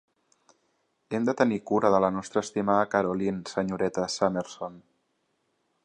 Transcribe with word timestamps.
Hem 1.17 1.27
de 1.27 1.35
tenir 1.41 1.59
cura 1.71 1.91
de 1.95 1.99
la 2.05 2.11
nostra 2.17 2.43
estimada 2.47 2.89
Caroline, 2.95 3.43
senyoreta 3.55 4.09
Summerson. 4.15 4.85